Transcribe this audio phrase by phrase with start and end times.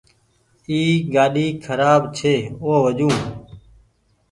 [0.69, 0.79] اي
[1.13, 3.17] گآڏي کراب ڇي او وجون۔